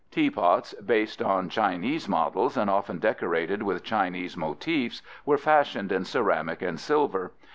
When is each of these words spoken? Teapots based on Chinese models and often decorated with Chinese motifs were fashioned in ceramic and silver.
Teapots 0.09 0.73
based 0.83 1.21
on 1.21 1.47
Chinese 1.47 2.09
models 2.09 2.57
and 2.57 2.71
often 2.71 2.97
decorated 2.97 3.61
with 3.61 3.83
Chinese 3.83 4.35
motifs 4.35 5.03
were 5.27 5.37
fashioned 5.37 5.91
in 5.91 6.05
ceramic 6.05 6.63
and 6.63 6.79
silver. 6.79 7.33